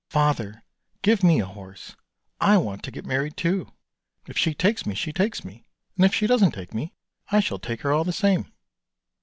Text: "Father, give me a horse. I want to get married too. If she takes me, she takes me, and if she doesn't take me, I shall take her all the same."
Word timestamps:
"Father, 0.09 0.63
give 1.03 1.23
me 1.23 1.39
a 1.39 1.45
horse. 1.45 1.95
I 2.39 2.57
want 2.57 2.81
to 2.81 2.89
get 2.91 3.05
married 3.05 3.37
too. 3.37 3.71
If 4.25 4.35
she 4.35 4.55
takes 4.55 4.83
me, 4.83 4.95
she 4.95 5.13
takes 5.13 5.45
me, 5.45 5.63
and 5.95 6.03
if 6.03 6.11
she 6.15 6.25
doesn't 6.25 6.53
take 6.53 6.73
me, 6.73 6.95
I 7.31 7.39
shall 7.39 7.59
take 7.59 7.81
her 7.81 7.91
all 7.91 8.03
the 8.03 8.11
same." 8.11 8.51